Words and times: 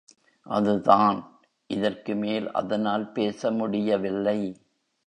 அது 0.47 0.73
தான்...... 0.81 1.19
இதற்கு 1.69 2.15
மேல் 2.15 2.51
அதனால் 2.51 3.11
பேச 3.11 3.51
முடியவில்லை. 3.51 4.39